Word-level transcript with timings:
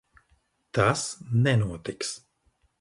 Tas 0.77 1.03
nenotiks. 1.43 2.13